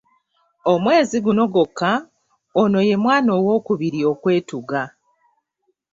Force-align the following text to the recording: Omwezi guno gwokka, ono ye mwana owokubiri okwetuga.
Omwezi 0.71 1.17
guno 1.25 1.43
gwokka, 1.53 1.91
ono 2.61 2.79
ye 2.87 2.95
mwana 3.03 3.29
owokubiri 3.39 3.99
okwetuga. 4.11 4.81